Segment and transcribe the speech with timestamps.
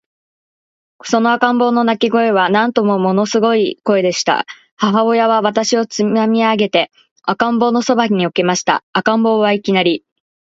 [1.03, 4.47] その赤ん坊の泣声は、なんとももの凄い声でした。
[4.75, 6.89] 母親は私をつまみ上げて、
[7.21, 8.83] 赤ん坊の傍に置きました。
[8.93, 10.03] 赤ん坊は、いきなり、